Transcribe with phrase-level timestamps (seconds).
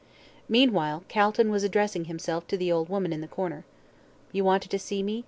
[0.49, 3.65] Meanwhile, Calton was addressing himself to the old woman in the corner.
[4.31, 5.19] "You wanted to see me?"